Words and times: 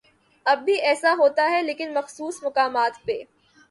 اب 0.45 0.59
بھی 0.65 0.73
ایسا 0.81 1.13
ہوتا 1.17 1.49
ہے 1.51 1.61
لیکن 1.63 1.93
مخصوص 1.93 2.43
مقامات 2.43 3.05
پہ۔ 3.05 3.21